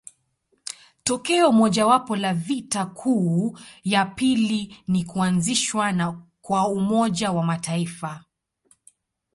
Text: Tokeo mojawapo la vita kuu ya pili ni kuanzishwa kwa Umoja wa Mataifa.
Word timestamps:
Tokeo 1.03 1.51
mojawapo 1.51 2.15
la 2.15 2.33
vita 2.33 2.85
kuu 2.85 3.57
ya 3.83 4.05
pili 4.05 4.77
ni 4.87 5.03
kuanzishwa 5.03 6.21
kwa 6.41 6.67
Umoja 6.69 7.31
wa 7.31 7.43
Mataifa. 7.45 8.23